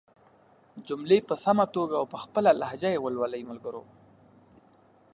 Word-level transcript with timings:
جملې 0.87 1.17
په 1.27 1.35
سمه 1.43 1.65
توګه 1.75 1.95
او 2.01 2.05
په 2.13 2.17
خپله 2.23 2.49
لهجه 2.61 2.89
ېې 2.93 2.99
ولولئ 3.01 3.43
ملګرو! 3.51 3.83